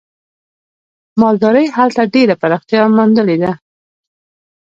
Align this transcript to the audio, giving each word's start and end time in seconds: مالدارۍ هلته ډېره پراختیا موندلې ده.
مالدارۍ 1.21 1.67
هلته 1.77 2.01
ډېره 2.13 2.35
پراختیا 2.41 2.81
موندلې 2.95 3.37
ده. 3.43 3.51